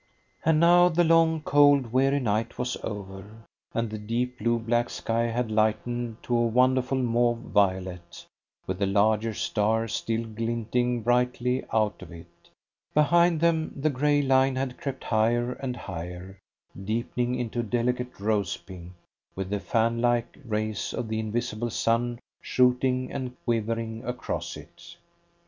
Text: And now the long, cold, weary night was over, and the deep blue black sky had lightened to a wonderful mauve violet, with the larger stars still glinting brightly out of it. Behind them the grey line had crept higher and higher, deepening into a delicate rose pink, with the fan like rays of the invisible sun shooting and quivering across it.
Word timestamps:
And 0.43 0.59
now 0.59 0.89
the 0.89 1.03
long, 1.03 1.43
cold, 1.43 1.93
weary 1.93 2.19
night 2.19 2.57
was 2.57 2.75
over, 2.83 3.45
and 3.71 3.87
the 3.91 3.99
deep 3.99 4.39
blue 4.39 4.57
black 4.57 4.89
sky 4.89 5.25
had 5.25 5.51
lightened 5.51 6.23
to 6.23 6.35
a 6.35 6.47
wonderful 6.47 6.97
mauve 6.97 7.37
violet, 7.37 8.25
with 8.65 8.79
the 8.79 8.87
larger 8.87 9.35
stars 9.35 9.93
still 9.93 10.23
glinting 10.25 11.03
brightly 11.03 11.63
out 11.71 12.01
of 12.01 12.11
it. 12.11 12.49
Behind 12.95 13.41
them 13.41 13.73
the 13.79 13.91
grey 13.91 14.23
line 14.23 14.55
had 14.55 14.79
crept 14.79 15.03
higher 15.03 15.51
and 15.53 15.77
higher, 15.77 16.39
deepening 16.83 17.35
into 17.35 17.59
a 17.59 17.61
delicate 17.61 18.19
rose 18.19 18.57
pink, 18.57 18.93
with 19.35 19.51
the 19.51 19.59
fan 19.59 20.01
like 20.01 20.35
rays 20.45 20.95
of 20.95 21.09
the 21.09 21.19
invisible 21.19 21.69
sun 21.69 22.17
shooting 22.41 23.11
and 23.11 23.35
quivering 23.45 24.03
across 24.03 24.57
it. 24.57 24.95